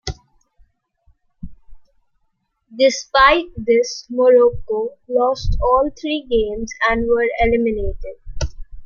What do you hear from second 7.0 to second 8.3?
were eliminated.